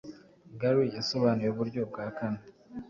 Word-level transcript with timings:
Gary 0.59 0.87
yasobanuye 0.97 1.49
uburyo 1.51 1.81
bwa 1.89 2.05
kane 2.17 2.41